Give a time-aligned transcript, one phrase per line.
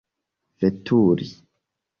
[0.59, 1.29] veturi